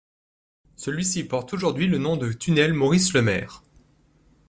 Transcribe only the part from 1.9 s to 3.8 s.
nom de tunnel Maurice-Lemaire.